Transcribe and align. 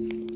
ん。 0.00 0.34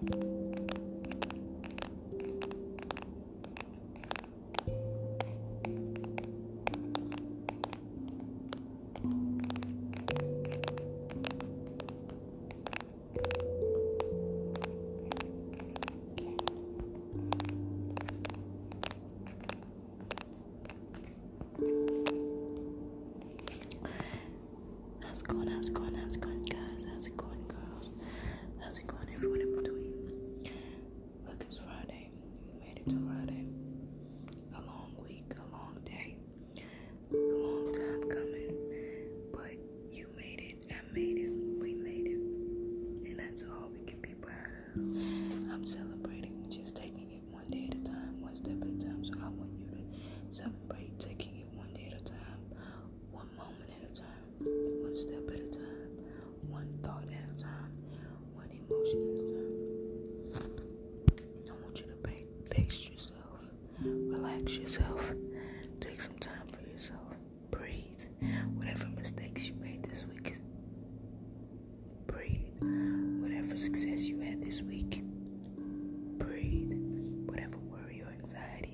How's 0.00 0.12
it 25.22 25.26
going? 25.26 25.48
How's 25.48 25.68
it 25.68 25.74
going? 25.74 25.94
How's 25.96 26.14
it 26.14 26.20
going, 26.20 26.42
guys? 26.44 26.86
How's 26.88 27.06
it 27.06 27.16
going, 27.16 27.37
I'm 45.58 45.64
celebrating 45.64 46.46
just 46.48 46.76
taking 46.76 47.10
it 47.10 47.20
one 47.32 47.50
day 47.50 47.68
at 47.68 47.76
a 47.76 47.82
time, 47.82 48.20
one 48.20 48.36
step 48.36 48.62
at 48.62 48.68
a 48.68 48.78
time. 48.78 49.04
So 49.04 49.14
I 49.20 49.28
want 49.28 49.50
you 49.58 49.66
to 49.66 49.82
celebrate 50.30 50.96
taking 51.00 51.36
it 51.38 51.46
one 51.52 51.66
day 51.74 51.92
at 51.92 52.00
a 52.00 52.04
time, 52.04 52.38
one 53.10 53.26
moment 53.36 53.68
at 53.82 53.90
a 53.90 53.92
time, 53.92 54.46
one 54.80 54.94
step 54.94 55.26
at 55.26 55.40
a 55.40 55.48
time, 55.48 55.90
one 56.48 56.78
thought 56.84 57.02
at 57.08 57.36
a 57.36 57.42
time, 57.42 57.72
one 58.34 58.48
emotion 58.52 59.02
at 59.10 60.38
a 60.38 60.46
time. 60.46 61.50
I 61.50 61.54
want 61.64 61.80
you 61.80 61.86
to 61.86 61.96
pa- 62.04 62.54
pace 62.54 62.88
yourself, 62.88 63.50
relax 63.82 64.58
yourself, 64.58 65.12
take 65.80 66.00
some 66.00 66.18
time 66.20 66.46
for 66.46 66.70
yourself, 66.70 67.16
breathe. 67.50 68.06
Whatever 68.54 68.86
mistakes 68.94 69.48
you 69.48 69.56
made 69.56 69.82
this 69.82 70.06
week, 70.06 70.36
breathe. 72.06 72.46
Whatever 73.20 73.56
success 73.56 74.08
you 74.08 74.20
had 74.20 74.40
this 74.40 74.62
week, 74.62 75.02
inside 78.28 78.67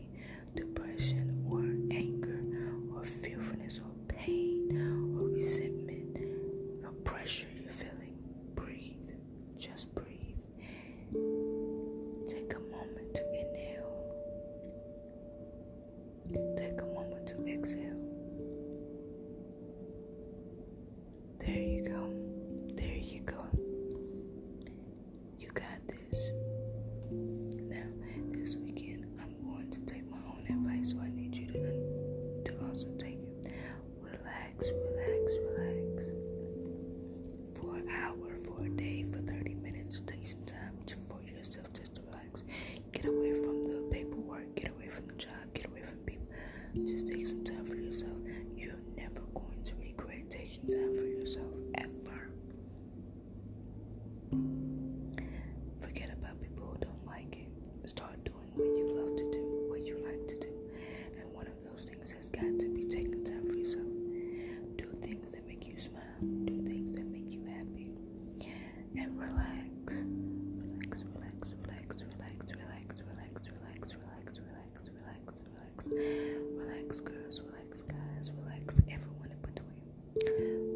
relax, 75.90 77.00
girls, 77.00 77.40
relax, 77.40 77.82
guys, 77.82 78.30
relax, 78.42 78.80
everyone 78.90 79.30
in 79.30 79.40
between. 79.42 79.80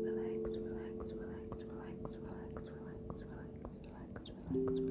Relax, 0.05 0.57
relax, 0.57 1.13
relax, 1.15 1.63
relax, 1.63 1.65
relax, 1.65 2.13
relax, 2.19 2.69
relax, 2.69 3.23
relax, 3.23 3.79
relax, 3.85 4.31
relax, 4.55 4.88